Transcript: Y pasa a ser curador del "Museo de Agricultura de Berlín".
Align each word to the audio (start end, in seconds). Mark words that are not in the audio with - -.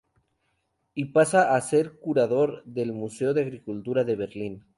Y 0.95 1.13
pasa 1.13 1.55
a 1.55 1.61
ser 1.61 1.99
curador 1.99 2.63
del 2.65 2.91
"Museo 2.91 3.35
de 3.35 3.43
Agricultura 3.43 4.03
de 4.03 4.15
Berlín". 4.15 4.65